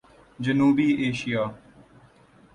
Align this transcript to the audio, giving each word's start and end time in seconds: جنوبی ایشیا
جنوبی 0.39 0.87
ایشیا 0.93 1.43